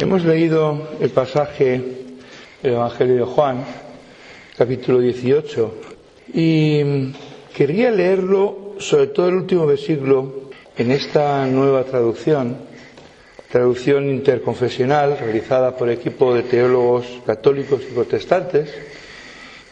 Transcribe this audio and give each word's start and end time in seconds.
Hemos 0.00 0.24
leído 0.24 0.90
el 1.00 1.10
pasaje 1.10 1.82
del 2.62 2.72
Evangelio 2.74 3.16
de 3.16 3.24
Juan, 3.24 3.64
capítulo 4.56 5.00
18, 5.00 5.74
y 6.34 7.12
quería 7.52 7.90
leerlo 7.90 8.74
sobre 8.78 9.08
todo 9.08 9.28
el 9.28 9.34
último 9.34 9.66
versículo 9.66 10.50
en 10.76 10.92
esta 10.92 11.44
nueva 11.48 11.82
traducción, 11.82 12.58
traducción 13.50 14.08
interconfesional 14.08 15.18
realizada 15.18 15.76
por 15.76 15.90
equipo 15.90 16.32
de 16.32 16.44
teólogos 16.44 17.04
católicos 17.26 17.80
y 17.90 17.92
protestantes, 17.92 18.72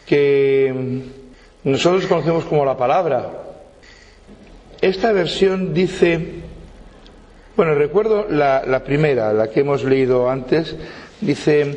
que 0.05 0.73
nosotros 1.63 2.05
conocemos 2.05 2.43
como 2.43 2.65
la 2.65 2.75
palabra. 2.75 3.31
Esta 4.81 5.13
versión 5.13 5.73
dice 5.73 6.46
bueno, 7.57 7.73
recuerdo 7.73 8.27
la, 8.29 8.83
primera, 8.85 9.33
la 9.33 9.49
que 9.49 9.61
hemos 9.61 9.83
leído 9.83 10.29
antes, 10.29 10.75
dice, 11.19 11.75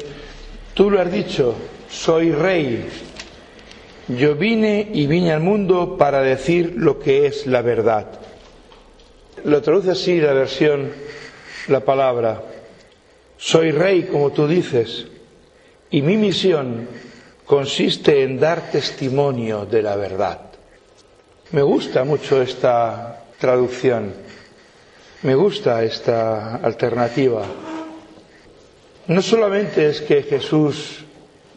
tú 0.75 0.91
lo 0.91 1.01
has 1.01 1.11
dicho, 1.11 1.55
soy 1.88 2.33
rey. 2.33 2.87
Yo 4.09 4.35
vine 4.35 4.91
y 4.93 5.07
vine 5.07 5.33
al 5.33 5.41
mundo 5.41 5.97
para 5.97 6.21
decir 6.21 6.74
lo 6.77 6.98
que 6.98 7.24
es 7.24 7.47
la 7.47 7.62
verdad. 7.62 8.09
Lo 9.45 9.62
traduce 9.62 9.93
así 9.93 10.21
la 10.21 10.35
versión, 10.35 10.91
la 11.69 11.80
palabra. 11.80 12.43
Soy 13.38 13.71
rey, 13.71 14.02
como 14.02 14.33
tú 14.33 14.47
dices, 14.47 15.07
y 15.91 16.02
mi 16.02 16.19
misión 16.19 16.88
consiste 17.47 18.23
en 18.23 18.38
dar 18.38 18.71
testimonio 18.71 19.65
de 19.65 19.80
la 19.80 19.97
verdad. 19.97 20.41
Me 21.52 21.62
gusta 21.62 22.05
mucho 22.05 22.43
esta 22.43 23.24
traducción 23.38 24.29
me 25.23 25.34
gusta 25.34 25.83
esta 25.84 26.56
alternativa. 26.56 27.42
No 29.06 29.23
solamente 29.23 29.88
es 29.88 30.01
que 30.01 30.23
Jesús 30.23 31.04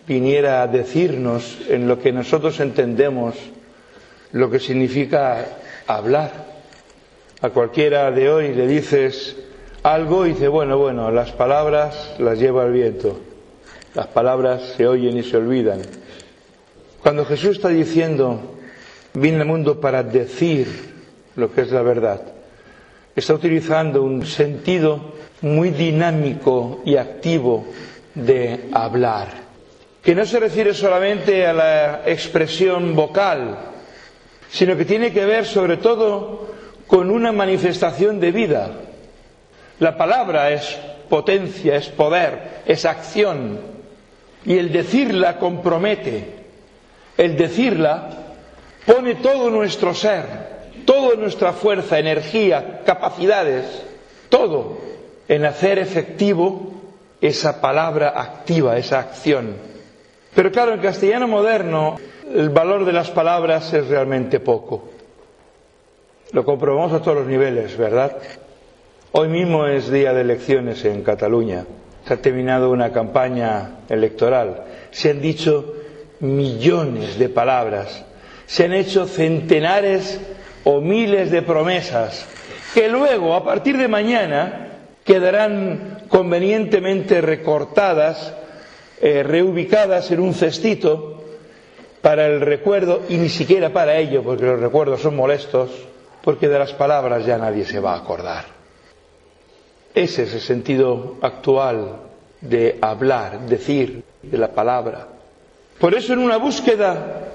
viniera 0.07 0.61
a 0.61 0.67
decirnos 0.67 1.59
en 1.69 1.87
lo 1.87 1.99
que 1.99 2.11
nosotros 2.11 2.59
entendemos 2.59 3.35
lo 4.33 4.49
que 4.49 4.59
significa 4.59 5.45
hablar. 5.87 6.31
A 7.41 7.49
cualquiera 7.49 8.11
de 8.11 8.29
hoy 8.29 8.53
le 8.53 8.67
dices 8.67 9.35
algo 9.83 10.25
y 10.25 10.29
dice, 10.29 10.47
bueno, 10.47 10.77
bueno, 10.77 11.11
las 11.11 11.31
palabras 11.31 12.15
las 12.19 12.39
lleva 12.39 12.65
el 12.65 12.73
viento. 12.73 13.19
Las 13.93 14.07
palabras 14.07 14.73
se 14.75 14.87
oyen 14.87 15.17
y 15.17 15.23
se 15.23 15.37
olvidan. 15.37 15.81
Cuando 17.01 17.25
Jesús 17.25 17.57
está 17.57 17.69
diciendo, 17.69 18.57
vine 19.13 19.41
al 19.41 19.45
mundo 19.45 19.79
para 19.79 20.03
decir 20.03 20.67
lo 21.35 21.53
que 21.53 21.61
es 21.61 21.71
la 21.71 21.81
verdad, 21.81 22.21
está 23.15 23.33
utilizando 23.33 24.01
un 24.03 24.25
sentido 24.25 25.13
muy 25.41 25.69
dinámico 25.71 26.81
y 26.85 26.95
activo 26.97 27.65
de 28.15 28.69
hablar, 28.71 29.27
que 30.01 30.15
no 30.15 30.25
se 30.25 30.39
refiere 30.39 30.73
solamente 30.73 31.45
a 31.45 31.53
la 31.53 32.01
expresión 32.05 32.95
vocal, 32.95 33.57
sino 34.49 34.77
que 34.77 34.85
tiene 34.85 35.11
que 35.11 35.25
ver 35.25 35.45
sobre 35.45 35.77
todo 35.77 36.47
con 36.87 37.09
una 37.09 37.31
manifestación 37.31 38.19
de 38.19 38.31
vida. 38.31 38.71
La 39.79 39.97
palabra 39.97 40.51
es 40.51 40.77
potencia, 41.09 41.75
es 41.75 41.89
poder, 41.89 42.61
es 42.65 42.85
acción, 42.85 43.59
y 44.45 44.57
el 44.57 44.71
decirla 44.71 45.37
compromete, 45.37 46.25
el 47.17 47.35
decirla 47.37 48.09
pone 48.85 49.15
todo 49.15 49.49
nuestro 49.49 49.93
ser 49.93 50.52
toda 50.85 51.15
nuestra 51.15 51.53
fuerza, 51.53 51.99
energía, 51.99 52.81
capacidades, 52.85 53.65
todo 54.29 54.77
en 55.27 55.45
hacer 55.45 55.79
efectivo 55.79 56.71
esa 57.21 57.61
palabra 57.61 58.13
activa, 58.15 58.77
esa 58.77 58.99
acción. 58.99 59.55
Pero 60.35 60.51
claro, 60.51 60.73
en 60.73 60.81
castellano 60.81 61.27
moderno 61.27 61.97
el 62.33 62.49
valor 62.49 62.85
de 62.85 62.93
las 62.93 63.09
palabras 63.11 63.73
es 63.73 63.87
realmente 63.87 64.39
poco. 64.39 64.89
Lo 66.31 66.43
comprobamos 66.43 66.91
a 66.93 67.01
todos 67.01 67.17
los 67.17 67.27
niveles, 67.27 67.77
¿verdad? 67.77 68.17
Hoy 69.11 69.27
mismo 69.27 69.67
es 69.67 69.91
día 69.91 70.13
de 70.13 70.21
elecciones 70.21 70.83
en 70.85 71.03
Cataluña. 71.03 71.65
Se 72.07 72.15
ha 72.15 72.17
terminado 72.21 72.71
una 72.71 72.91
campaña 72.91 73.81
electoral. 73.87 74.63
Se 74.91 75.11
han 75.11 75.21
dicho 75.21 75.75
millones 76.19 77.19
de 77.19 77.29
palabras. 77.29 78.03
Se 78.47 78.65
han 78.65 78.73
hecho 78.73 79.05
centenares 79.05 80.19
o 80.63 80.81
miles 80.81 81.31
de 81.31 81.41
promesas 81.41 82.27
que 82.73 82.89
luego, 82.89 83.35
a 83.35 83.43
partir 83.43 83.77
de 83.77 83.87
mañana, 83.87 84.67
quedarán 85.03 86.05
convenientemente 86.09 87.21
recortadas, 87.21 88.33
eh, 89.01 89.21
reubicadas 89.23 90.09
en 90.11 90.19
un 90.19 90.33
cestito 90.33 91.23
para 92.01 92.25
el 92.25 92.41
recuerdo 92.41 93.01
y 93.09 93.17
ni 93.17 93.29
siquiera 93.29 93.69
para 93.69 93.97
ello, 93.97 94.23
porque 94.23 94.45
los 94.45 94.59
recuerdos 94.59 95.01
son 95.01 95.15
molestos, 95.15 95.69
porque 96.23 96.47
de 96.47 96.59
las 96.59 96.73
palabras 96.73 97.25
ya 97.25 97.37
nadie 97.37 97.65
se 97.65 97.79
va 97.79 97.93
a 97.93 97.97
acordar. 97.97 98.45
Ese 99.93 100.23
es 100.23 100.33
el 100.33 100.41
sentido 100.41 101.17
actual 101.21 101.97
de 102.41 102.79
hablar, 102.81 103.41
decir, 103.41 104.03
de 104.21 104.37
la 104.37 104.49
palabra. 104.49 105.07
Por 105.79 105.93
eso 105.93 106.13
en 106.13 106.19
una 106.19 106.37
búsqueda 106.37 107.32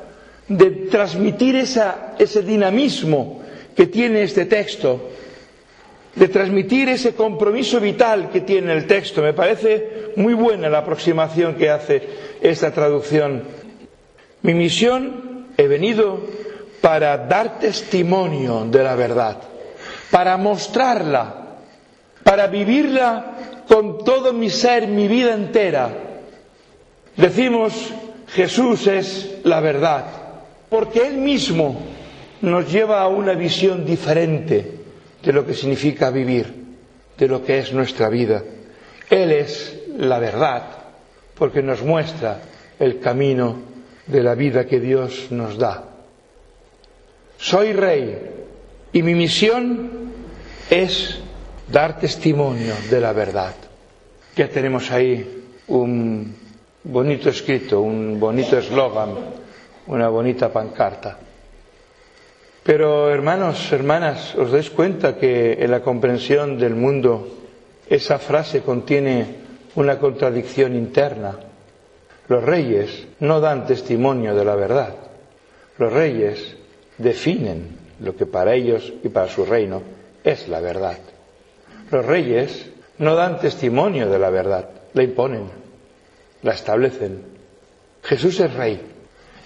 de 0.49 0.71
transmitir 0.91 1.57
ese 1.57 2.43
dinamismo 2.43 3.43
que 3.77 3.87
tiene 3.87 4.23
este 4.23 4.47
texto, 4.47 5.11
de 6.15 6.29
transmitir 6.29 6.89
ese 6.89 7.15
compromiso 7.15 7.79
vital 7.79 8.31
que 8.31 8.41
tiene 8.41 8.73
el 8.73 8.87
texto. 8.87 9.23
Me 9.23 9.35
parece 9.35 10.13
muy 10.17 10.35
buena 10.35 10.69
la 10.69 10.79
aproximación 10.79 11.55
que 11.55 11.71
hace 11.71 12.03
esta 12.41 12.73
traducción. 12.73 13.45
Mi 14.43 14.55
misión, 14.55 15.47
he 15.57 15.69
venido 15.69 16.21
para 16.81 17.19
dar 17.19 17.59
testimonio 17.59 18.65
de 18.71 18.83
la 18.83 18.95
verdad, 18.95 19.37
para 20.11 20.37
mostrarla, 20.39 21.35
para 22.25 22.47
vivirla 22.47 23.35
con 23.69 24.03
todo 24.03 24.33
mi 24.33 24.49
ser, 24.49 24.87
mi 24.89 25.09
vida 25.09 25.35
entera. 25.35 25.91
Decimos, 27.17 27.93
Jesús 28.29 28.87
es 28.87 29.39
la 29.45 29.61
verdad 29.61 30.28
porque 30.69 31.07
Él 31.07 31.19
mismo 31.19 31.81
nos 32.43 32.71
lleva 32.71 33.03
a 33.03 33.09
una 33.09 33.35
visión 33.35 33.85
diferente 33.85 34.79
de 35.23 35.33
lo 35.33 35.45
que 35.45 35.55
significa 35.55 36.11
vivir, 36.11 36.53
de 37.17 37.29
lo 37.29 37.45
que 37.45 37.59
es 37.59 37.73
nuestra 37.73 38.09
vida. 38.09 38.43
Él 39.11 39.33
es 39.33 39.81
la 39.97 40.19
verdad, 40.19 40.63
porque 41.35 41.63
nos 41.63 41.83
muestra 41.83 42.41
el 42.79 43.01
camino 43.01 43.57
de 44.07 44.23
la 44.23 44.35
vida 44.35 44.67
que 44.67 44.81
Dios 44.81 45.29
nos 45.31 45.59
da. 45.59 45.85
Soy 47.39 47.73
rey 47.73 48.19
y 48.93 49.03
mi 49.03 49.15
misión 49.15 49.91
es 50.71 51.19
dar 51.71 51.99
testimonio 51.99 52.75
de 52.91 53.01
la 53.01 53.13
verdad. 53.13 53.55
Ya 54.37 54.49
tenemos 54.49 54.91
ahí 54.91 55.45
un 55.69 56.35
bonito 56.85 57.29
escrito, 57.29 57.81
un 57.81 58.19
bonito 58.21 58.59
eslogan 58.59 59.11
una 59.89 60.09
bonita 60.09 60.53
pancarta. 60.53 61.19
Pero 62.63 63.11
hermanos, 63.11 63.73
hermanas, 63.73 64.35
¿os 64.37 64.53
dais 64.53 64.69
cuenta 64.69 65.17
que 65.17 65.57
en 65.57 65.71
la 65.71 65.81
comprensión 65.81 66.59
del 66.59 66.77
mundo 66.77 67.29
esa 67.89 68.19
frase 68.19 68.61
contiene 68.61 69.25
una 69.75 69.99
contradicción 69.99 70.77
interna? 70.77 71.39
Los 72.29 72.45
reyes 72.45 73.09
no 73.21 73.41
dan 73.41 73.67
testimonio 73.67 74.35
de 74.35 74.45
la 74.45 74.55
verdad. 74.55 74.95
Los 75.79 75.93
reyes 75.93 76.57
definen 76.99 77.79
lo 78.01 78.15
que 78.15 78.27
para 78.27 78.53
ellos 78.53 78.93
y 79.03 79.09
para 79.09 79.29
su 79.29 79.47
reino 79.47 79.83
es 80.23 80.47
la 80.49 80.61
verdad. 80.61 80.99
Los 81.91 82.05
reyes 82.05 82.69
no 82.99 83.15
dan 83.15 83.41
testimonio 83.41 84.11
de 84.11 84.19
la 84.19 84.29
verdad, 84.29 84.69
la 84.93 85.03
imponen, 85.03 85.49
la 86.43 86.53
establecen. 86.53 87.23
Jesús 88.03 88.41
es 88.41 88.53
rey, 88.53 88.98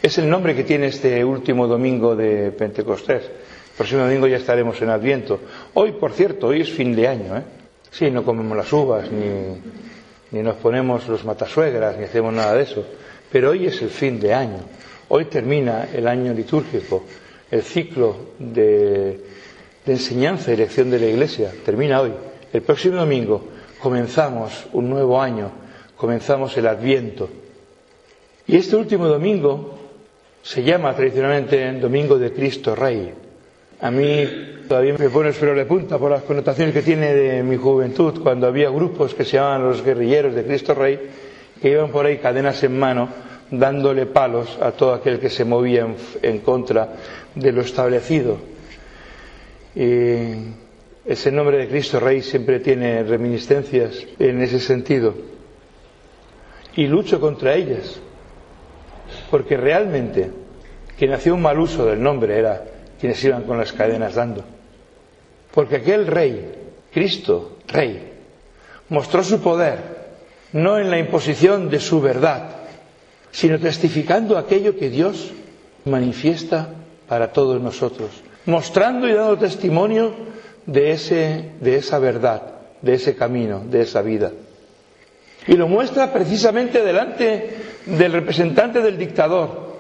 es 0.03 0.19
el 0.19 0.29
nombre 0.29 0.57
que 0.57 0.65
tiene 0.65 0.89
este 0.89 1.25
último 1.25 1.69
domingo 1.69 2.17
de 2.17 2.51
Pentecostés. 2.51 3.23
El 3.23 3.77
próximo 3.77 4.03
domingo 4.03 4.27
ya 4.27 4.37
estaremos 4.37 4.83
en 4.83 4.91
Adviento. 4.91 5.39
Hoy, 5.75 5.93
por 5.93 6.13
cierto, 6.13 6.49
hoy 6.49 6.63
es 6.63 6.71
fin 6.71 6.95
de 6.95 7.07
año, 7.07 7.37
¿eh? 7.37 7.43
Sí, 7.89 8.11
no 8.11 8.25
comemos 8.25 8.57
las 8.57 8.73
uvas, 8.73 9.11
ni, 9.13 9.61
ni 10.33 10.43
nos 10.43 10.57
ponemos 10.57 11.07
los 11.07 11.25
matasuegras, 11.25 11.97
ni 11.97 12.05
hacemos 12.05 12.35
nada 12.35 12.55
de 12.55 12.63
eso. 12.65 12.85
Pero 13.31 13.51
hoy 13.51 13.67
es 13.67 13.81
el 13.81 13.91
fin 13.91 14.19
de 14.19 14.35
año. 14.35 14.59
Hoy 15.09 15.27
termina 15.27 15.89
el 15.95 16.09
año 16.09 16.35
litúrgico, 16.35 17.05
el 17.51 17.63
ciclo 17.63 18.17
de, 18.39 19.21
de 19.87 19.93
enseñanza 19.93 20.51
y 20.51 20.57
dirección 20.57 20.91
de 20.91 20.99
la 20.99 21.07
Iglesia. 21.07 21.53
Termina 21.65 22.01
hoy. 22.01 22.13
El 22.53 22.63
próximo 22.63 22.97
domingo 22.97 23.45
comenzamos 23.79 24.67
un 24.73 24.91
nuevo 24.91 25.21
año, 25.21 25.53
comenzamos 25.97 26.57
el 26.57 26.67
Adviento. 26.67 27.29
Y 28.49 28.57
este 28.57 28.75
último 28.75 29.07
domingo 29.07 29.72
se 30.43 30.63
llama 30.63 30.95
tradicionalmente 30.95 31.73
Domingo 31.81 32.19
de 32.19 32.33
Cristo 32.33 32.75
Rey. 32.75 33.13
A 33.81 33.91
mí 33.91 34.27
todavía 34.69 34.95
me 34.99 35.09
pone 35.09 35.29
el 35.29 35.35
suelo 35.35 35.55
de 35.55 35.65
punta 35.67 35.99
por 35.99 36.11
las 36.11 36.23
connotaciones 36.23 36.75
que 36.75 36.83
tiene 36.83 37.15
de 37.15 37.43
mi 37.43 37.57
juventud, 37.57 38.21
cuando 38.23 38.47
había 38.47 38.69
grupos 38.71 39.15
que 39.15 39.25
se 39.25 39.33
llamaban 39.37 39.65
los 39.65 39.85
guerrilleros 39.85 40.35
de 40.35 40.45
Cristo 40.45 40.75
Rey, 40.75 40.99
que 41.61 41.71
iban 41.71 41.91
por 41.91 42.07
ahí 42.07 42.19
cadenas 42.19 42.63
en 42.65 42.79
mano, 42.79 43.09
dándole 43.51 44.07
palos 44.07 44.59
a 44.61 44.73
todo 44.73 44.95
aquel 44.95 45.21
que 45.21 45.31
se 45.31 45.45
movía 45.45 45.87
en, 46.23 46.39
contra 46.41 46.95
de 47.35 47.53
lo 47.53 47.63
establecido. 47.63 48.39
Ese 49.75 51.33
nombre 51.33 51.59
de 51.59 51.69
Cristo 51.69 52.01
Rey 52.01 52.23
siempre 52.23 52.61
tiene 52.61 53.03
reminiscencias 53.05 54.07
en 54.19 54.41
ese 54.43 54.61
sentido. 54.61 55.15
Y 56.77 56.87
lucho 56.87 57.21
contra 57.21 57.55
ellas, 57.55 58.01
porque 59.33 59.57
realmente 59.57 60.31
quien 60.99 61.15
hacía 61.15 61.33
un 61.33 61.41
mal 61.41 61.59
uso 61.59 61.87
del 61.87 62.03
nombre 62.03 62.39
era 62.39 62.65
quienes 63.01 63.25
iban 63.25 63.45
con 63.45 63.57
las 63.57 63.73
cadenas 63.73 64.15
dando. 64.15 64.45
Porque 65.55 65.77
aquel 65.77 66.07
rey, 66.07 66.53
Cristo, 66.93 67.57
rey, 67.67 68.13
mostró 68.91 69.25
su 69.25 69.41
poder 69.41 69.79
no 70.53 70.79
en 70.79 70.91
la 70.91 70.99
imposición 70.99 71.71
de 71.71 71.81
su 71.81 72.03
verdad, 72.03 72.57
sino 73.31 73.59
testificando 73.59 74.37
aquello 74.37 74.77
que 74.77 74.91
Dios 74.91 75.33
manifiesta 75.87 76.69
para 77.09 77.33
todos 77.33 77.59
nosotros, 77.59 78.11
mostrando 78.45 79.09
y 79.09 79.15
dando 79.15 79.39
testimonio 79.39 80.13
de, 80.67 80.91
ese, 80.91 81.53
de 81.59 81.77
esa 81.77 81.99
verdad, 81.99 82.43
de 82.83 82.93
ese 82.93 83.17
camino, 83.17 83.63
de 83.65 83.81
esa 83.81 84.03
vida. 84.03 84.31
Y 85.47 85.55
lo 85.57 85.67
muestra 85.69 86.13
precisamente 86.13 86.83
delante 86.83 87.57
del 87.87 88.13
representante 88.13 88.81
del 88.81 88.97
dictador, 88.97 89.73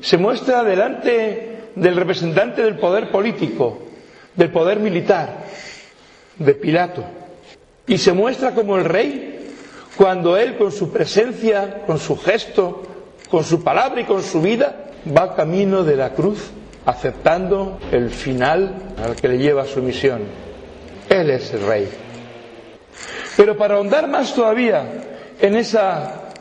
se 0.00 0.18
muestra 0.18 0.62
delante 0.64 1.70
del 1.74 1.96
representante 1.96 2.62
del 2.62 2.76
poder 2.78 3.10
político, 3.10 3.78
del 4.34 4.50
poder 4.50 4.78
militar, 4.80 5.44
de 6.38 6.54
Pilato, 6.54 7.04
y 7.86 7.98
se 7.98 8.12
muestra 8.12 8.52
como 8.54 8.76
el 8.76 8.84
rey 8.84 9.38
cuando 9.96 10.36
él 10.36 10.56
con 10.56 10.70
su 10.70 10.90
presencia, 10.92 11.82
con 11.86 11.98
su 11.98 12.16
gesto, 12.16 12.82
con 13.30 13.44
su 13.44 13.62
palabra 13.64 14.00
y 14.00 14.04
con 14.04 14.22
su 14.22 14.40
vida 14.40 14.90
va 15.16 15.34
camino 15.34 15.82
de 15.84 15.96
la 15.96 16.12
cruz, 16.12 16.50
aceptando 16.86 17.78
el 17.90 18.10
final 18.10 18.74
al 19.02 19.16
que 19.16 19.28
le 19.28 19.38
lleva 19.38 19.64
su 19.64 19.82
misión. 19.82 20.20
Él 21.08 21.30
es 21.30 21.52
el 21.52 21.66
rey. 21.66 21.88
Pero 23.38 23.56
para 23.56 23.76
ahondar 23.76 24.08
más 24.08 24.34
todavía 24.34 24.84
en 25.40 25.54
esa 25.54 26.32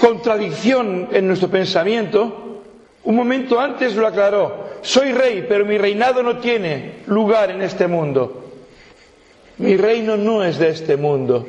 contradicción 0.00 1.08
en 1.10 1.26
nuestro 1.26 1.48
pensamiento, 1.50 2.62
un 3.02 3.16
momento 3.16 3.58
antes 3.58 3.96
lo 3.96 4.06
aclaró. 4.06 4.68
Soy 4.80 5.10
rey, 5.10 5.46
pero 5.48 5.64
mi 5.64 5.76
reinado 5.76 6.22
no 6.22 6.38
tiene 6.38 7.00
lugar 7.08 7.50
en 7.50 7.60
este 7.62 7.88
mundo. 7.88 8.52
Mi 9.58 9.76
reino 9.76 10.16
no 10.16 10.44
es 10.44 10.56
de 10.58 10.68
este 10.68 10.96
mundo. 10.96 11.44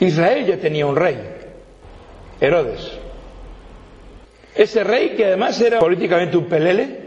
Israel 0.00 0.44
ya 0.44 0.56
tenía 0.56 0.84
un 0.84 0.96
rey, 0.96 1.18
Herodes. 2.40 2.90
Ese 4.56 4.82
rey 4.82 5.10
que 5.10 5.26
además 5.26 5.60
era 5.60 5.78
políticamente 5.78 6.36
un 6.36 6.46
pelele, 6.46 6.98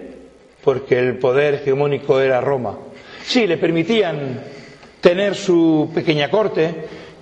porque 0.63 0.99
el 0.99 1.17
poder 1.17 1.55
hegemónico 1.55 2.21
era 2.21 2.39
Roma. 2.39 2.77
Sí, 3.25 3.45
le 3.45 3.57
permitían 3.57 4.54
tener 5.05 5.35
su 5.35 5.91
pequeña 5.93 6.31
corte 6.31 6.73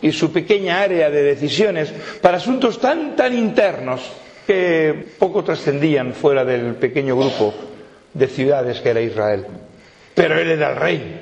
y 0.01 0.13
su 0.13 0.31
pequeña 0.31 0.80
área 0.80 1.09
de 1.09 1.21
decisiones 1.21 1.91
para 2.21 2.38
asuntos 2.38 2.80
tan 2.80 3.13
tan 3.13 3.38
internos 3.38 4.00
que 4.47 5.07
poco 5.19 5.44
trascendían 5.44 6.13
fuera 6.13 6.45
del 6.45 6.75
pequeño 6.75 7.18
grupo 7.18 7.53
de 8.13 8.27
ciudades 8.27 8.80
que 8.80 8.89
era 8.89 9.01
Israel. 9.01 9.45
Pero 10.15 10.39
él 10.39 10.51
era 10.51 10.69
el 10.69 10.75
rey. 10.77 11.19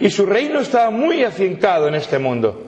Y 0.00 0.10
su 0.10 0.26
reino 0.26 0.58
estaba 0.58 0.90
muy 0.90 1.22
afincado 1.22 1.86
en 1.86 1.94
este 1.94 2.18
mundo. 2.18 2.60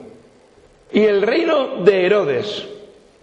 Y 0.93 1.01
el 1.03 1.21
reino 1.21 1.83
de 1.83 2.05
Herodes 2.05 2.65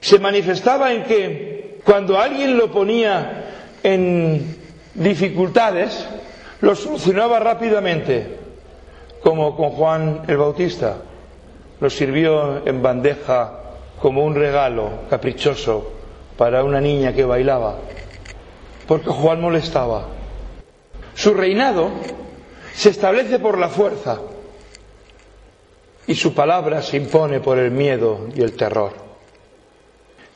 se 0.03 0.19
manifestaba 0.19 0.93
en 0.93 1.05
que 1.05 1.79
cuando 1.83 2.21
alguien 2.21 2.59
lo 2.59 2.71
ponía 2.71 3.45
en 3.83 4.55
dificultades, 4.93 6.07
lo 6.61 6.77
solucionaba 6.77 7.41
rápidamente, 7.41 8.42
como 9.23 9.57
con 9.57 9.71
Juan 9.71 10.23
el 10.27 10.37
Bautista. 10.37 10.97
Lo 11.81 11.91
sirvió 11.91 12.67
en 12.67 12.83
bandeja 12.83 13.61
como 14.01 14.25
un 14.25 14.35
regalo 14.35 14.91
caprichoso 15.09 15.93
para 16.37 16.65
una 16.65 16.81
niña 16.81 17.13
que 17.13 17.25
bailaba, 17.25 17.77
porque 18.87 19.11
Juan 19.11 19.41
molestaba. 19.41 20.07
Su 21.15 21.35
reinado 21.35 21.91
se 22.75 22.91
establece 22.91 23.39
por 23.39 23.59
la 23.59 23.69
fuerza, 23.69 24.19
y 26.07 26.15
su 26.15 26.35
palabra 26.35 26.83
se 26.83 26.97
impone 26.97 27.41
por 27.41 27.59
el 27.59 27.71
miedo 27.71 28.29
y 28.35 28.43
el 28.43 28.55
terror. 28.55 28.93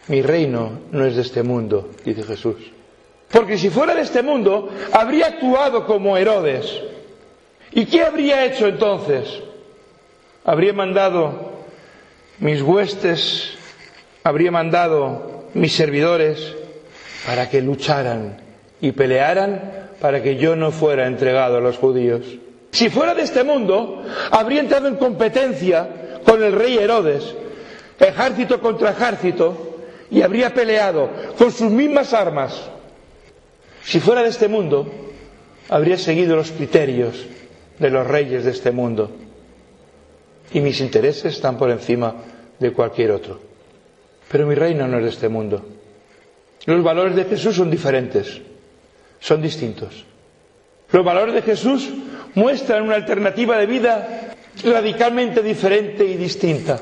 Mi 0.09 0.23
reino 0.23 0.71
no 0.93 1.05
es 1.05 1.17
de 1.17 1.23
este 1.23 1.43
mundo, 1.43 1.91
dice 2.05 2.23
Jesús. 2.23 2.73
Porque 3.31 3.59
si 3.59 3.71
fuera 3.71 3.95
de 3.95 4.03
este 4.03 4.23
mundo, 4.23 4.69
habría 4.93 5.27
actuado 5.27 5.85
como 5.85 6.17
Herodes. 6.17 6.81
¿Y 7.77 7.85
qué 7.85 8.03
habría 8.05 8.47
hecho 8.47 8.69
entonces? 8.69 9.43
Habría 10.47 10.73
mandado 10.73 11.53
mis 12.39 12.63
huestes, 12.63 13.51
habría 14.25 14.51
mandado 14.51 15.45
mis 15.53 15.75
servidores 15.75 16.55
para 17.27 17.51
que 17.51 17.61
lucharan 17.61 18.39
y 18.81 18.93
pelearan 18.93 19.91
para 20.01 20.23
que 20.23 20.37
yo 20.37 20.57
no 20.57 20.71
fuera 20.73 21.07
entregado 21.07 21.59
a 21.59 21.61
los 21.61 21.77
judíos. 21.77 22.23
Si 22.73 22.89
fuera 22.89 23.15
de 23.15 23.25
este 23.25 23.45
mundo, 23.45 24.03
habría 24.31 24.61
entrado 24.63 24.89
en 24.89 24.97
competencia 24.97 25.87
con 26.25 26.43
el 26.43 26.53
rey 26.53 26.79
Herodes, 26.79 27.35
ejército 28.01 28.59
contra 28.59 28.93
ejército, 28.93 29.81
y 30.11 30.23
habría 30.23 30.55
peleado 30.55 31.11
con 31.37 31.53
sus 31.53 31.71
mismas 31.71 32.15
armas. 32.15 32.59
Si 33.85 34.01
fuera 34.01 34.23
de 34.23 34.31
este 34.31 34.49
mundo, 34.49 34.91
habría 35.69 35.99
seguido 35.99 36.37
los 36.37 36.51
criterios 36.53 37.27
de 37.79 37.91
los 37.91 38.07
reyes 38.07 38.45
de 38.45 38.51
este 38.51 38.71
mundo. 38.71 39.11
Y 40.53 40.61
mis 40.61 40.81
intereses 40.81 41.35
están 41.35 41.59
por 41.59 41.71
encima 41.71 42.15
de 42.59 42.73
cualquier 42.73 43.11
otro. 43.11 43.41
Pero 44.31 44.47
mi 44.47 44.55
reino 44.55 44.87
no 44.87 44.99
es 44.99 45.05
de 45.05 45.11
este 45.11 45.29
mundo. 45.29 45.65
Los 46.65 46.83
valores 46.83 47.15
de 47.15 47.25
Jesús 47.25 47.57
son 47.57 47.71
diferentes, 47.71 48.41
son 49.21 49.41
distintos. 49.41 50.05
Los 50.91 51.05
valores 51.05 51.35
de 51.35 51.43
Jesús 51.43 51.89
muestran 52.35 52.83
una 52.83 52.97
alternativa 52.97 53.59
de 53.59 53.67
vida 53.67 54.35
radicalmente 54.65 55.43
diferente 55.43 56.05
y 56.05 56.17
distinta. 56.17 56.81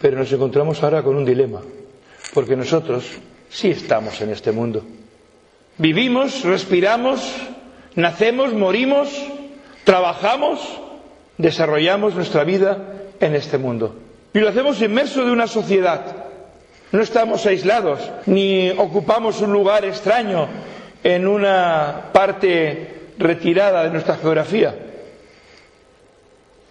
Pero 0.00 0.18
nos 0.18 0.32
encontramos 0.32 0.82
ahora 0.82 1.02
con 1.02 1.16
un 1.16 1.24
dilema, 1.24 1.60
porque 2.32 2.56
nosotros 2.56 3.04
sí 3.48 3.70
estamos 3.70 4.20
en 4.20 4.30
este 4.30 4.52
mundo. 4.52 4.84
Vivimos, 5.76 6.44
respiramos, 6.44 7.34
nacemos, 7.94 8.52
morimos, 8.52 9.10
trabajamos, 9.88 10.60
desarrollamos 11.38 12.14
nuestra 12.14 12.44
vida 12.44 12.76
en 13.20 13.34
este 13.34 13.56
mundo. 13.56 13.94
Y 14.34 14.38
lo 14.38 14.50
hacemos 14.50 14.82
inmerso 14.82 15.24
de 15.24 15.32
una 15.32 15.46
sociedad. 15.46 16.14
No 16.92 17.00
estamos 17.00 17.46
aislados, 17.46 17.98
ni 18.26 18.68
ocupamos 18.68 19.40
un 19.40 19.50
lugar 19.50 19.86
extraño 19.86 20.46
en 21.02 21.26
una 21.26 22.10
parte 22.12 23.12
retirada 23.16 23.84
de 23.84 23.88
nuestra 23.88 24.16
geografía. 24.16 24.76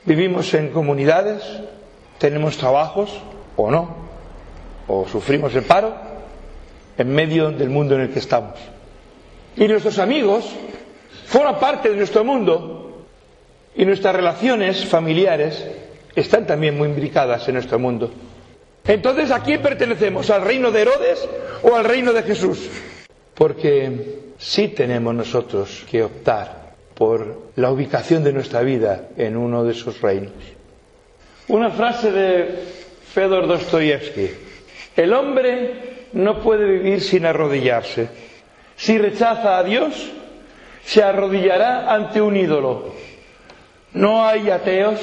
Vivimos 0.05 0.53
en 0.53 0.69
comunidades, 0.69 1.41
tenemos 2.19 2.55
trabajos 2.55 3.09
o 3.55 3.71
no, 3.71 3.95
o 4.87 5.07
sufrimos 5.07 5.55
el 5.55 5.63
paro 5.63 5.95
en 6.99 7.09
medio 7.09 7.49
del 7.49 7.71
mundo 7.71 7.95
en 7.95 8.01
el 8.01 8.09
que 8.11 8.19
estamos. 8.19 8.59
Y 9.55 9.67
nuestros 9.67 9.97
amigos 9.97 10.45
forman 11.25 11.59
parte 11.59 11.89
de 11.89 11.95
nuestro 11.95 12.23
mundo 12.23 12.83
y 13.77 13.85
nuestras 13.85 14.15
relaciones 14.15 14.85
familiares 14.85 15.65
están 16.15 16.47
también 16.47 16.75
muy 16.75 16.89
imbricadas 16.89 17.47
en 17.47 17.53
nuestro 17.53 17.77
mundo. 17.77 18.11
Entonces, 18.83 19.29
¿a 19.31 19.43
quién 19.43 19.61
pertenecemos? 19.61 20.29
¿Al 20.31 20.41
reino 20.41 20.71
de 20.71 20.81
Herodes 20.81 21.29
o 21.61 21.75
al 21.75 21.85
reino 21.85 22.11
de 22.11 22.23
Jesús? 22.23 22.69
Porque 23.35 24.19
sí 24.37 24.69
tenemos 24.69 25.13
nosotros 25.13 25.85
que 25.89 26.03
optar 26.03 26.73
por 26.95 27.51
la 27.55 27.69
ubicación 27.69 28.23
de 28.23 28.33
nuestra 28.33 28.61
vida 28.61 29.09
en 29.15 29.37
uno 29.37 29.63
de 29.63 29.73
esos 29.73 30.01
reinos. 30.01 30.33
Una 31.49 31.69
frase 31.69 32.11
de 32.11 32.55
Fedor 33.13 33.47
Dostoyevsky. 33.47 34.29
El 34.95 35.13
hombre 35.13 36.07
no 36.13 36.41
puede 36.41 36.65
vivir 36.65 37.01
sin 37.01 37.27
arrodillarse. 37.27 38.09
Si 38.75 38.97
rechaza 38.97 39.59
a 39.59 39.63
Dios, 39.63 40.11
se 40.83 41.03
arrodillará 41.03 41.93
ante 41.93 42.21
un 42.21 42.35
ídolo. 42.35 42.95
No 43.93 44.25
hay 44.25 44.49
ateos, 44.49 44.99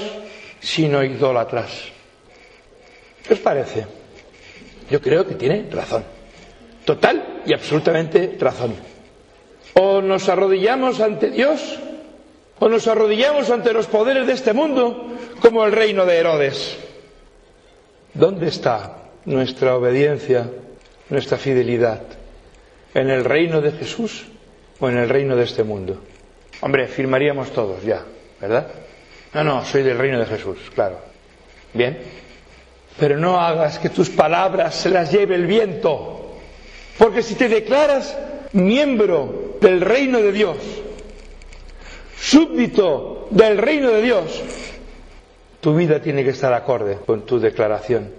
sino 0.60 1.02
idólatras. 1.02 1.70
¿Qué 3.26 3.34
os 3.34 3.40
parece? 3.40 3.86
Yo 4.90 5.00
creo 5.00 5.26
que 5.26 5.34
tiene 5.34 5.66
razón. 5.70 6.04
Total 6.84 7.42
y 7.46 7.54
absolutamente 7.54 8.36
razón. 8.38 8.74
O 9.74 10.00
nos 10.00 10.28
arrodillamos 10.28 11.00
ante 11.00 11.30
Dios, 11.30 11.78
o 12.58 12.68
nos 12.68 12.86
arrodillamos 12.86 13.50
ante 13.50 13.72
los 13.72 13.86
poderes 13.86 14.26
de 14.26 14.34
este 14.34 14.52
mundo, 14.52 15.08
como 15.40 15.64
el 15.64 15.72
reino 15.72 16.04
de 16.04 16.16
Herodes. 16.16 16.76
¿Dónde 18.12 18.48
está 18.48 18.98
nuestra 19.24 19.76
obediencia, 19.76 20.48
nuestra 21.08 21.38
fidelidad? 21.38 22.02
¿En 22.94 23.10
el 23.10 23.24
reino 23.24 23.60
de 23.60 23.72
Jesús 23.72 24.26
o 24.78 24.88
en 24.88 24.98
el 24.98 25.08
reino 25.08 25.34
de 25.34 25.44
este 25.44 25.64
mundo? 25.64 26.00
Hombre, 26.60 26.86
firmaríamos 26.86 27.50
todos 27.50 27.82
ya, 27.82 28.04
¿verdad? 28.40 28.68
No, 29.34 29.44
no, 29.44 29.64
soy 29.64 29.82
del 29.82 29.98
reino 29.98 30.18
de 30.20 30.26
Jesús, 30.26 30.58
claro. 30.74 30.98
Bien. 31.72 31.98
Pero 32.98 33.18
no 33.18 33.40
hagas 33.40 33.78
que 33.78 33.90
tus 33.90 34.08
palabras 34.08 34.74
se 34.74 34.90
las 34.90 35.10
lleve 35.10 35.34
el 35.34 35.46
viento. 35.46 36.36
Porque 36.96 37.22
si 37.22 37.34
te 37.34 37.48
declaras 37.48 38.16
miembro 38.52 39.56
del 39.60 39.80
reino 39.80 40.18
de 40.20 40.30
Dios, 40.30 40.58
súbdito 42.16 43.26
del 43.30 43.58
reino 43.58 43.90
de 43.90 44.02
Dios, 44.02 44.42
tu 45.60 45.74
vida 45.74 46.00
tiene 46.00 46.22
que 46.22 46.30
estar 46.30 46.52
acorde 46.52 46.98
con 47.04 47.26
tu 47.26 47.40
declaración. 47.40 48.10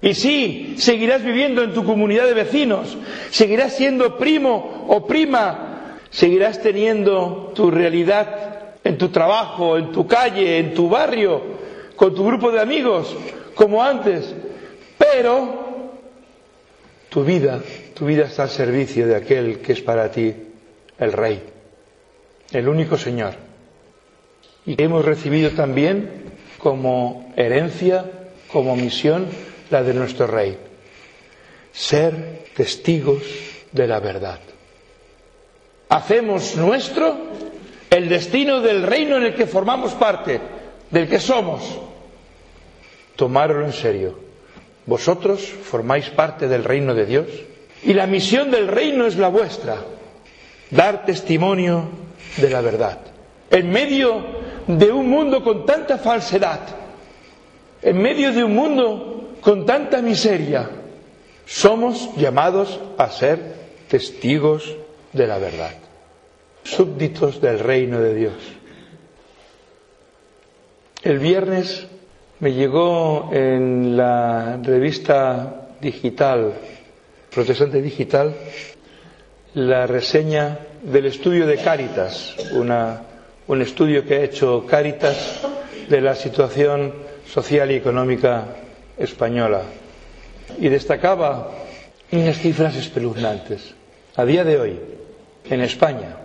Y 0.00 0.14
sí, 0.14 0.74
seguirás 0.78 1.22
viviendo 1.22 1.62
en 1.62 1.74
tu 1.74 1.84
comunidad 1.84 2.24
de 2.24 2.34
vecinos, 2.34 2.96
seguirás 3.30 3.74
siendo 3.74 4.16
primo 4.16 4.86
o 4.88 5.06
prima, 5.06 5.98
seguirás 6.10 6.62
teniendo 6.62 7.52
tu 7.54 7.70
realidad 7.70 8.63
en 8.84 8.98
tu 8.98 9.08
trabajo, 9.08 9.78
en 9.78 9.90
tu 9.90 10.06
calle, 10.06 10.58
en 10.58 10.74
tu 10.74 10.88
barrio, 10.90 11.40
con 11.96 12.14
tu 12.14 12.24
grupo 12.24 12.52
de 12.52 12.60
amigos, 12.60 13.16
como 13.54 13.82
antes, 13.82 14.34
pero 14.98 15.64
tu 17.08 17.24
vida, 17.24 17.62
tu 17.94 18.04
vida 18.04 18.26
está 18.26 18.42
al 18.42 18.50
servicio 18.50 19.06
de 19.06 19.16
aquel 19.16 19.60
que 19.60 19.72
es 19.72 19.80
para 19.80 20.10
ti 20.10 20.34
el 20.98 21.12
Rey, 21.12 21.42
el 22.52 22.68
único 22.68 22.98
Señor. 22.98 23.34
Y 24.66 24.80
hemos 24.82 25.04
recibido 25.04 25.50
también 25.50 26.24
como 26.58 27.32
herencia, 27.36 28.04
como 28.52 28.76
misión, 28.76 29.26
la 29.70 29.82
de 29.82 29.94
nuestro 29.94 30.26
Rey, 30.26 30.58
ser 31.72 32.44
testigos 32.54 33.22
de 33.72 33.86
la 33.86 34.00
verdad. 34.00 34.40
Hacemos 35.88 36.56
nuestro 36.56 37.16
el 37.94 38.08
destino 38.08 38.60
del 38.60 38.82
reino 38.82 39.16
en 39.16 39.22
el 39.24 39.34
que 39.34 39.46
formamos 39.46 39.92
parte, 39.92 40.40
del 40.90 41.08
que 41.08 41.20
somos. 41.20 41.62
Tomáralo 43.16 43.64
en 43.64 43.72
serio. 43.72 44.18
Vosotros 44.86 45.40
formáis 45.42 46.10
parte 46.10 46.48
del 46.48 46.64
reino 46.64 46.94
de 46.94 47.06
Dios 47.06 47.26
y 47.84 47.94
la 47.94 48.06
misión 48.06 48.50
del 48.50 48.68
reino 48.68 49.06
es 49.06 49.16
la 49.16 49.28
vuestra, 49.28 49.76
dar 50.70 51.06
testimonio 51.06 51.88
de 52.36 52.50
la 52.50 52.60
verdad. 52.60 52.98
En 53.50 53.70
medio 53.70 54.22
de 54.66 54.90
un 54.90 55.08
mundo 55.08 55.42
con 55.44 55.64
tanta 55.64 55.98
falsedad, 55.98 56.60
en 57.80 57.96
medio 58.00 58.32
de 58.32 58.42
un 58.42 58.54
mundo 58.54 59.34
con 59.40 59.64
tanta 59.64 60.02
miseria, 60.02 60.68
somos 61.46 62.10
llamados 62.16 62.80
a 62.98 63.08
ser 63.10 63.38
testigos 63.88 64.76
de 65.12 65.26
la 65.26 65.38
verdad, 65.38 65.74
súbditos 66.64 67.40
del 67.40 67.60
reino 67.60 68.00
de 68.00 68.14
Dios. 68.14 68.34
El 71.02 71.18
viernes 71.18 71.86
me 72.40 72.52
llegó 72.52 73.30
en 73.32 73.96
la 73.96 74.58
revista 74.62 75.68
digital, 75.80 76.54
Protestante 77.32 77.82
Digital, 77.82 78.34
la 79.54 79.86
reseña 79.86 80.58
del 80.82 81.06
estudio 81.06 81.46
de 81.46 81.58
Cáritas, 81.58 82.34
un 82.52 83.62
estudio 83.62 84.04
que 84.04 84.16
ha 84.16 84.22
hecho 84.22 84.66
Cáritas 84.66 85.40
de 85.88 86.00
la 86.00 86.14
situación 86.14 86.94
social 87.26 87.70
y 87.70 87.74
económica 87.74 88.46
española. 88.96 89.62
Y 90.58 90.68
destacaba 90.68 91.50
unas 92.12 92.38
cifras 92.38 92.76
espeluznantes. 92.76 93.74
A 94.16 94.24
día 94.24 94.44
de 94.44 94.60
hoy, 94.60 94.80
en 95.50 95.60
España, 95.60 96.23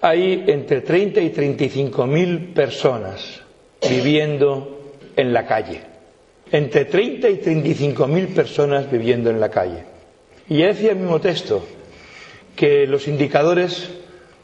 hay 0.00 0.44
entre 0.46 0.80
30 0.82 1.20
y 1.20 1.30
35 1.30 2.06
mil 2.06 2.52
personas 2.54 3.40
viviendo 3.88 4.80
en 5.16 5.32
la 5.32 5.46
calle. 5.46 5.80
Entre 6.50 6.84
30 6.84 7.28
y 7.28 7.36
35 7.36 8.06
mil 8.06 8.28
personas 8.28 8.90
viviendo 8.90 9.30
en 9.30 9.40
la 9.40 9.50
calle. 9.50 9.84
Y 10.48 10.58
ya 10.58 10.68
decía 10.68 10.92
el 10.92 10.98
mismo 10.98 11.20
texto 11.20 11.64
que 12.56 12.86
los 12.86 13.06
indicadores 13.06 13.90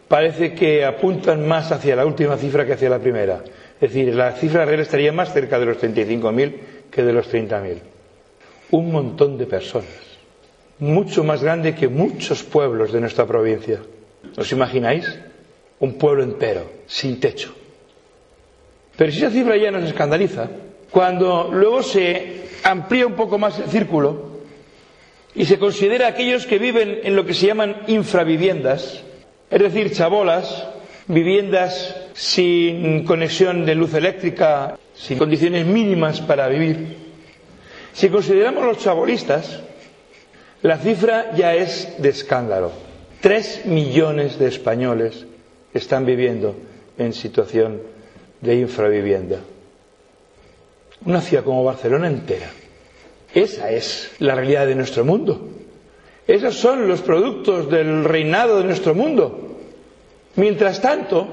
parece 0.08 0.54
que 0.54 0.84
apuntan 0.84 1.46
más 1.46 1.72
hacia 1.72 1.96
la 1.96 2.04
última 2.04 2.36
cifra 2.36 2.66
que 2.66 2.74
hacia 2.74 2.90
la 2.90 2.98
primera. 2.98 3.42
Es 3.80 3.92
decir, 3.92 4.14
la 4.14 4.32
cifra 4.32 4.64
real 4.64 4.80
estaría 4.80 5.12
más 5.12 5.32
cerca 5.32 5.58
de 5.58 5.66
los 5.66 5.78
35.000 5.78 6.52
que 6.90 7.02
de 7.02 7.12
los 7.12 7.32
30.000. 7.32 7.78
Un 8.72 8.92
montón 8.92 9.38
de 9.38 9.46
personas. 9.46 9.88
Mucho 10.78 11.24
más 11.24 11.42
grande 11.42 11.74
que 11.74 11.88
muchos 11.88 12.42
pueblos 12.42 12.92
de 12.92 13.00
nuestra 13.00 13.24
provincia. 13.26 13.80
¿Os 14.36 14.50
imagináis? 14.52 15.06
Un 15.84 15.98
pueblo 15.98 16.22
entero, 16.22 16.64
sin 16.86 17.20
techo. 17.20 17.54
Pero 18.96 19.12
si 19.12 19.18
esa 19.18 19.28
cifra 19.28 19.54
ya 19.58 19.70
nos 19.70 19.84
escandaliza, 19.84 20.48
cuando 20.90 21.50
luego 21.52 21.82
se 21.82 22.44
amplía 22.62 23.06
un 23.06 23.12
poco 23.12 23.36
más 23.36 23.58
el 23.58 23.66
círculo 23.68 24.40
y 25.34 25.44
se 25.44 25.58
considera 25.58 26.06
aquellos 26.08 26.46
que 26.46 26.58
viven 26.58 27.00
en 27.04 27.14
lo 27.14 27.26
que 27.26 27.34
se 27.34 27.48
llaman 27.48 27.82
infraviviendas, 27.86 29.02
es 29.50 29.60
decir, 29.60 29.92
chabolas, 29.92 30.66
viviendas 31.06 31.94
sin 32.14 33.04
conexión 33.04 33.66
de 33.66 33.74
luz 33.74 33.92
eléctrica, 33.92 34.78
sin 34.94 35.18
condiciones 35.18 35.66
mínimas 35.66 36.22
para 36.22 36.48
vivir. 36.48 36.96
Si 37.92 38.08
consideramos 38.08 38.64
los 38.64 38.78
chabolistas, 38.78 39.60
la 40.62 40.78
cifra 40.78 41.32
ya 41.36 41.54
es 41.54 42.00
de 42.00 42.08
escándalo. 42.08 42.72
Tres 43.20 43.66
millones 43.66 44.38
de 44.38 44.48
españoles 44.48 45.26
están 45.74 46.06
viviendo 46.06 46.54
en 46.96 47.12
situación 47.12 47.82
de 48.40 48.54
infravivienda. 48.56 49.40
Una 51.04 51.20
ciudad 51.20 51.44
como 51.44 51.64
Barcelona 51.64 52.06
entera. 52.06 52.50
Esa 53.34 53.70
es 53.70 54.12
la 54.20 54.34
realidad 54.34 54.66
de 54.66 54.76
nuestro 54.76 55.04
mundo. 55.04 55.48
Esos 56.26 56.54
son 56.54 56.88
los 56.88 57.00
productos 57.02 57.68
del 57.68 58.04
reinado 58.04 58.58
de 58.58 58.64
nuestro 58.64 58.94
mundo. 58.94 59.56
Mientras 60.36 60.80
tanto, 60.80 61.26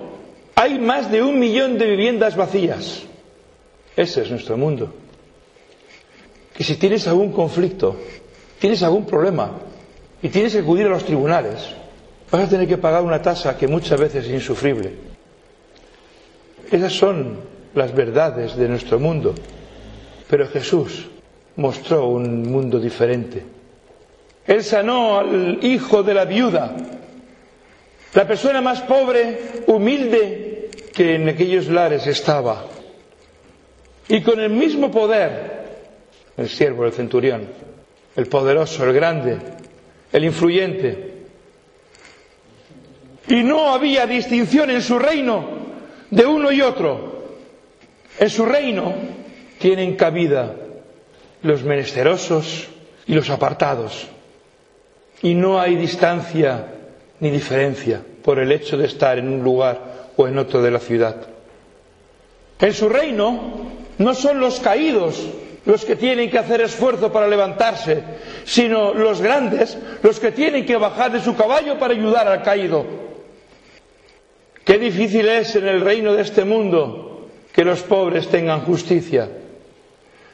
hay 0.55 0.79
más 0.79 1.11
de 1.11 1.21
un 1.21 1.39
millón 1.39 1.77
de 1.77 1.85
viviendas 1.89 2.35
vacías. 2.35 3.03
Ese 3.95 4.21
es 4.23 4.31
nuestro 4.31 4.57
mundo. 4.57 4.91
Que 6.53 6.63
si 6.63 6.75
tienes 6.75 7.07
algún 7.07 7.31
conflicto, 7.31 7.95
tienes 8.59 8.83
algún 8.83 9.05
problema 9.05 9.51
y 10.21 10.29
tienes 10.29 10.53
que 10.53 10.59
acudir 10.59 10.87
a 10.87 10.89
los 10.89 11.05
tribunales, 11.05 11.73
vas 12.31 12.43
a 12.45 12.49
tener 12.49 12.67
que 12.67 12.77
pagar 12.77 13.03
una 13.03 13.21
tasa 13.21 13.57
que 13.57 13.67
muchas 13.67 13.99
veces 13.99 14.25
es 14.25 14.31
insufrible. 14.31 14.93
Esas 16.71 16.93
son 16.93 17.37
las 17.75 17.93
verdades 17.93 18.55
de 18.55 18.67
nuestro 18.69 18.99
mundo. 18.99 19.35
Pero 20.29 20.47
Jesús 20.47 21.09
mostró 21.57 22.07
un 22.07 22.49
mundo 22.49 22.79
diferente. 22.79 23.43
Él 24.47 24.63
sanó 24.63 25.19
al 25.19 25.59
hijo 25.61 26.01
de 26.03 26.13
la 26.13 26.25
viuda, 26.25 26.75
la 28.13 28.27
persona 28.27 28.61
más 28.61 28.81
pobre, 28.81 29.63
humilde 29.67 30.69
que 30.93 31.15
en 31.15 31.29
aquellos 31.29 31.67
lares 31.67 32.07
estaba. 32.07 32.65
Y 34.07 34.21
con 34.21 34.39
el 34.39 34.49
mismo 34.49 34.91
poder, 34.91 35.61
el 36.37 36.49
siervo, 36.49 36.85
el 36.85 36.91
centurión, 36.91 37.47
el 38.15 38.27
poderoso, 38.27 38.83
el 38.85 38.93
grande, 38.93 39.37
el 40.11 40.25
influyente. 40.25 41.10
Y 43.31 43.43
no 43.43 43.73
había 43.73 44.05
distinción 44.05 44.69
en 44.71 44.81
su 44.81 44.99
reino 44.99 45.45
de 46.09 46.25
uno 46.25 46.51
y 46.51 46.61
otro. 46.61 47.29
En 48.19 48.29
su 48.29 48.45
reino 48.45 48.93
tienen 49.57 49.95
cabida 49.95 50.53
los 51.41 51.63
menesterosos 51.63 52.67
y 53.07 53.13
los 53.13 53.29
apartados. 53.29 54.05
Y 55.21 55.33
no 55.33 55.61
hay 55.61 55.77
distancia 55.77 56.73
ni 57.21 57.29
diferencia 57.29 58.01
por 58.21 58.37
el 58.37 58.51
hecho 58.51 58.75
de 58.75 58.87
estar 58.87 59.17
en 59.17 59.29
un 59.29 59.41
lugar 59.41 60.09
o 60.17 60.27
en 60.27 60.37
otro 60.37 60.61
de 60.61 60.71
la 60.71 60.79
ciudad. 60.79 61.15
En 62.59 62.73
su 62.73 62.89
reino 62.89 63.39
no 63.97 64.13
son 64.13 64.41
los 64.41 64.59
caídos 64.59 65.25
los 65.63 65.85
que 65.85 65.95
tienen 65.95 66.29
que 66.29 66.37
hacer 66.39 66.59
esfuerzo 66.59 67.13
para 67.13 67.29
levantarse, 67.29 68.03
sino 68.43 68.93
los 68.93 69.21
grandes 69.21 69.77
los 70.03 70.19
que 70.19 70.33
tienen 70.33 70.65
que 70.65 70.75
bajar 70.75 71.13
de 71.13 71.21
su 71.21 71.33
caballo 71.33 71.79
para 71.79 71.93
ayudar 71.93 72.27
al 72.27 72.43
caído. 72.43 73.00
Qué 74.65 74.77
difícil 74.77 75.27
es 75.27 75.55
en 75.55 75.67
el 75.67 75.81
reino 75.81 76.13
de 76.13 76.21
este 76.21 76.45
mundo 76.45 77.27
que 77.53 77.65
los 77.65 77.81
pobres 77.81 78.27
tengan 78.27 78.61
justicia. 78.61 79.29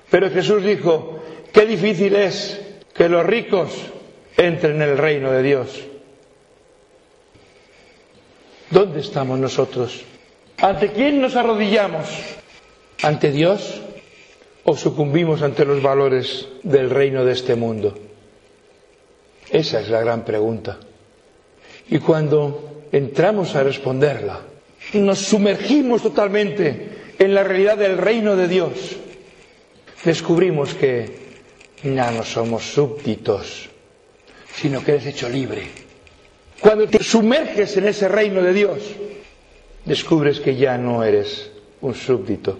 Pero 0.09 0.29
Jesús 0.29 0.63
dijo, 0.63 1.19
qué 1.51 1.65
difícil 1.65 2.15
es 2.15 2.59
que 2.93 3.09
los 3.09 3.25
ricos 3.25 3.71
entren 4.35 4.81
en 4.81 4.89
el 4.89 4.97
reino 4.97 5.31
de 5.31 5.43
Dios. 5.43 5.83
¿Dónde 8.69 8.99
estamos 8.99 9.39
nosotros? 9.39 10.03
¿Ante 10.61 10.91
quién 10.91 11.21
nos 11.21 11.35
arrodillamos? 11.35 12.05
¿Ante 13.03 13.31
Dios 13.31 13.81
o 14.63 14.75
sucumbimos 14.75 15.41
ante 15.41 15.63
los 15.63 15.81
valores 15.81 16.47
del 16.63 16.89
reino 16.89 17.23
de 17.23 17.33
este 17.33 17.55
mundo? 17.55 17.97
Esa 19.49 19.79
es 19.79 19.89
la 19.89 20.01
gran 20.01 20.25
pregunta. 20.25 20.77
Y 21.89 21.99
cuando 21.99 22.76
entramos 22.91 23.55
a 23.55 23.63
responderla, 23.63 24.41
nos 24.93 25.19
sumergimos 25.19 26.01
totalmente 26.01 26.89
en 27.19 27.33
la 27.33 27.43
realidad 27.43 27.77
del 27.77 27.97
reino 27.97 28.35
de 28.35 28.47
Dios, 28.47 28.95
descubrimos 30.03 30.73
que 30.73 31.27
ya 31.83 32.11
no 32.11 32.23
somos 32.23 32.63
súbditos, 32.63 33.69
sino 34.55 34.83
que 34.83 34.91
eres 34.91 35.05
hecho 35.07 35.29
libre. 35.29 35.63
Cuando 36.59 36.87
te 36.87 37.03
sumerges 37.03 37.77
en 37.77 37.87
ese 37.87 38.07
reino 38.07 38.41
de 38.41 38.53
Dios, 38.53 38.79
descubres 39.85 40.39
que 40.39 40.55
ya 40.55 40.77
no 40.77 41.03
eres 41.03 41.51
un 41.81 41.93
súbdito. 41.93 42.59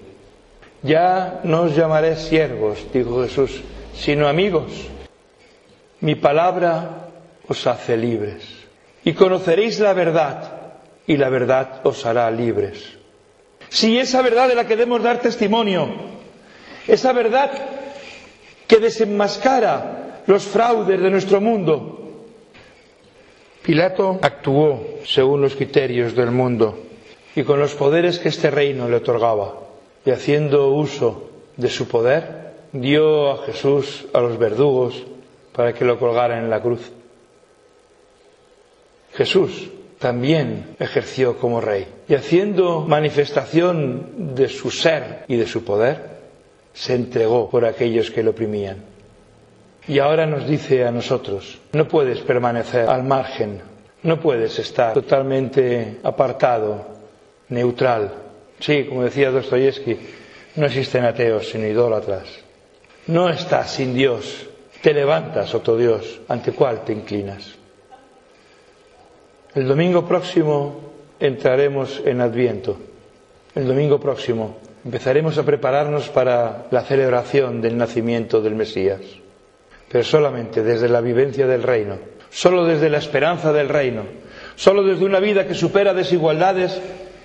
Ya 0.83 1.41
no 1.43 1.63
os 1.63 1.75
llamaré 1.75 2.15
siervos, 2.15 2.85
dijo 2.93 3.23
Jesús, 3.23 3.61
sino 3.95 4.27
amigos. 4.27 4.71
Mi 6.01 6.15
palabra 6.15 7.09
os 7.47 7.65
hace 7.65 7.97
libres. 7.97 8.56
Y 9.07 9.13
conoceréis 9.13 9.79
la 9.79 9.93
verdad, 9.93 10.51
y 11.07 11.15
la 11.15 11.29
verdad 11.29 11.79
os 11.85 12.05
hará 12.05 12.29
libres. 12.29 12.97
Si 13.69 13.97
esa 13.97 14.21
verdad 14.21 14.49
de 14.49 14.55
la 14.55 14.67
que 14.67 14.75
debemos 14.75 15.01
dar 15.01 15.21
testimonio, 15.21 15.87
esa 16.85 17.13
verdad 17.13 17.49
que 18.67 18.79
desenmascara 18.79 20.23
los 20.27 20.43
fraudes 20.43 20.99
de 20.99 21.09
nuestro 21.09 21.39
mundo, 21.39 22.25
Pilato 23.63 24.19
actuó 24.21 24.99
según 25.05 25.39
los 25.39 25.55
criterios 25.55 26.13
del 26.13 26.31
mundo 26.31 26.77
y 27.33 27.43
con 27.43 27.61
los 27.61 27.75
poderes 27.75 28.19
que 28.19 28.27
este 28.27 28.51
reino 28.51 28.89
le 28.89 28.97
otorgaba, 28.97 29.53
y 30.05 30.11
haciendo 30.11 30.71
uso 30.71 31.29
de 31.55 31.69
su 31.69 31.87
poder, 31.87 32.55
dio 32.73 33.31
a 33.31 33.45
Jesús 33.45 34.05
a 34.11 34.19
los 34.19 34.37
verdugos 34.37 35.01
para 35.53 35.71
que 35.71 35.85
lo 35.85 35.97
colgaran 35.97 36.43
en 36.43 36.49
la 36.49 36.61
cruz. 36.61 36.91
Jesús 39.17 39.69
también 39.97 40.75
ejerció 40.79 41.39
como 41.39 41.59
rey 41.59 41.87
y 42.07 42.13
haciendo 42.13 42.81
manifestación 42.81 44.35
de 44.35 44.47
su 44.47 44.69
ser 44.69 45.25
y 45.27 45.37
de 45.37 45.47
su 45.47 45.63
poder, 45.63 46.17
se 46.71 46.93
entregó 46.93 47.49
por 47.49 47.65
aquellos 47.65 48.11
que 48.11 48.21
lo 48.21 48.31
oprimían. 48.31 48.77
Y 49.87 49.97
ahora 49.97 50.27
nos 50.27 50.47
dice 50.47 50.85
a 50.85 50.91
nosotros, 50.91 51.57
no 51.73 51.87
puedes 51.87 52.19
permanecer 52.19 52.87
al 52.87 53.03
margen, 53.03 53.59
no 54.03 54.19
puedes 54.19 54.59
estar 54.59 54.93
totalmente 54.93 55.97
apartado, 56.03 56.85
neutral. 57.49 58.13
Sí, 58.59 58.83
como 58.83 59.03
decía 59.03 59.31
Dostoyevsky, 59.31 59.97
no 60.57 60.67
existen 60.67 61.05
ateos 61.05 61.49
sino 61.49 61.65
idólatras. 61.65 62.27
No 63.07 63.29
estás 63.29 63.71
sin 63.71 63.95
Dios, 63.95 64.45
te 64.83 64.93
levantas, 64.93 65.55
otro 65.55 65.75
Dios, 65.75 66.19
ante 66.27 66.51
cuál 66.51 66.83
te 66.83 66.93
inclinas. 66.93 67.56
El 69.55 69.67
domingo 69.67 70.07
próximo 70.07 70.79
entraremos 71.19 72.01
en 72.05 72.21
Adviento. 72.21 72.77
El 73.55 73.67
domingo 73.67 73.99
próximo 73.99 74.57
empezaremos 74.85 75.37
a 75.37 75.43
prepararnos 75.43 76.09
para 76.09 76.67
la 76.71 76.81
celebración 76.81 77.61
del 77.61 77.77
nacimiento 77.77 78.41
del 78.41 78.55
Mesías 78.55 79.01
pero 79.89 80.03
solamente 80.03 80.63
desde 80.63 80.89
la 80.89 81.01
vivencia 81.01 81.47
del 81.47 81.63
reino, 81.63 81.97
solo 82.29 82.65
desde 82.65 82.89
la 82.89 82.97
esperanza 82.97 83.53
del 83.53 83.69
reino, 83.69 84.03
solo 84.55 84.83
desde 84.83 85.05
una 85.05 85.19
vida 85.19 85.47
que 85.47 85.53
supera 85.53 85.93
desigualdades 85.93 86.79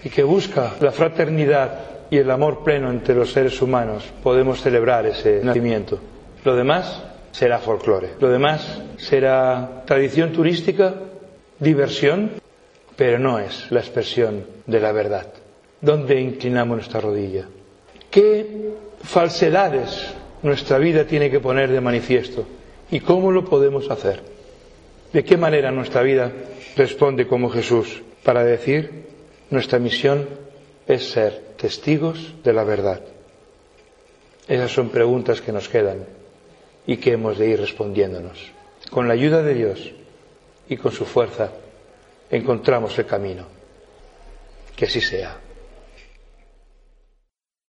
y 0.05 0.09
que 0.09 0.23
busca 0.23 0.73
la 0.81 0.93
fraternidad 0.93 1.81
y 2.11 2.19
el 2.19 2.31
amor 2.31 2.63
pleno 2.63 2.91
entre 2.91 3.15
los 3.15 3.33
seres 3.33 3.61
humanos, 3.63 4.05
podemos 4.23 4.61
celebrar 4.61 5.07
ese 5.07 5.41
nacimiento. 5.43 5.99
Lo 6.45 6.55
demás 6.55 7.03
será 7.31 7.59
folclore, 7.59 8.11
lo 8.21 8.29
demás 8.29 8.81
será 8.97 9.83
tradición 9.87 10.33
turística, 10.33 10.95
diversión, 11.63 12.33
pero 12.97 13.19
no 13.19 13.39
es 13.39 13.71
la 13.71 13.81
expresión 13.81 14.45
de 14.67 14.81
la 14.81 14.93
verdad. 14.93 15.29
¿Dónde 15.81 16.21
inclinamos 16.21 16.77
nuestra 16.77 17.01
rodilla? 17.01 17.47
¿Qué 18.11 18.73
falsedades 19.03 20.15
nuestra 20.43 20.79
vida 20.79 21.07
tiene 21.07 21.31
que 21.31 21.41
poner 21.41 21.71
de 21.71 21.81
manifiesto. 21.81 22.45
¿Y 22.91 23.01
cómo 23.01 23.31
lo 23.31 23.45
podemos 23.45 23.91
hacer? 23.91 24.21
¿De 25.13 25.25
qué 25.25 25.37
manera 25.37 25.71
nuestra 25.71 26.03
vida 26.03 26.33
responde 26.77 27.27
como 27.27 27.49
Jesús 27.51 28.03
para 28.23 28.45
decir 28.45 29.05
nuestra 29.51 29.79
misión 29.79 30.29
es 30.87 31.11
ser 31.11 31.55
testigos 31.57 32.35
de 32.43 32.53
la 32.53 32.65
verdad? 32.65 33.01
Esas 34.49 34.73
son 34.73 34.91
preguntas 34.91 35.41
que 35.41 35.53
nos 35.53 35.69
quedan 35.69 36.05
y 36.87 36.97
que 36.97 37.13
hemos 37.13 37.39
de 37.39 37.49
ir 37.49 37.61
respondiéndonos. 37.61 38.51
Con 38.91 39.07
la 39.07 39.15
ayuda 39.15 39.43
de 39.43 39.55
Dios 39.55 39.93
y 40.69 40.77
con 40.77 40.93
su 40.93 41.05
fuerza 41.05 41.51
encontramos 42.31 42.99
el 42.99 43.07
camino. 43.07 43.47
Que 44.75 44.87
así 44.87 45.01
sea. 45.01 45.39